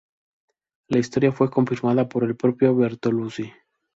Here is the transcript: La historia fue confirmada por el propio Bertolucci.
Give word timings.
La 0.87 0.97
historia 0.97 1.31
fue 1.31 1.51
confirmada 1.51 2.09
por 2.09 2.23
el 2.23 2.35
propio 2.35 2.75
Bertolucci. 2.75 3.53